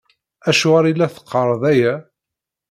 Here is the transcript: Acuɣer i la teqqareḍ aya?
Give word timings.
Acuɣer 0.49 0.85
i 0.87 0.93
la 0.93 1.13
teqqareḍ 1.15 1.61
aya? 1.71 1.93